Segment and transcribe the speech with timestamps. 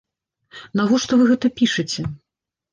[0.81, 2.01] Навошта вы гэта пішаце?